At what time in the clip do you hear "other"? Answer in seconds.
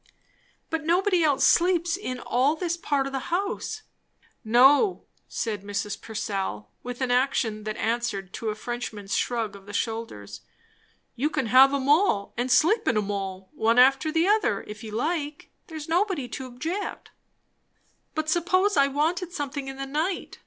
14.27-14.63